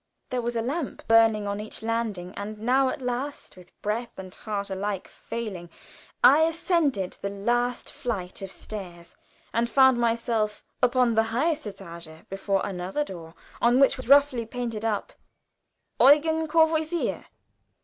[0.31, 4.33] There was a lamp burning on each landing; and now, at last, with breath and
[4.33, 5.69] heart alike failing,
[6.23, 9.15] I ascended the last flight of stairs,
[9.53, 14.83] and found myself upon the highest étage before another door, on which was roughly painted
[14.83, 15.13] up,
[15.99, 17.25] "Eugen Courvoisier."